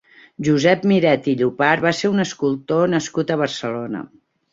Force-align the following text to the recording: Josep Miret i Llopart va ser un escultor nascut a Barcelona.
Josep 0.45 0.85
Miret 0.91 1.27
i 1.33 1.35
Llopart 1.41 1.83
va 1.87 1.91
ser 1.97 2.11
un 2.13 2.23
escultor 2.23 2.89
nascut 2.95 3.35
a 3.35 3.39
Barcelona. 3.43 4.03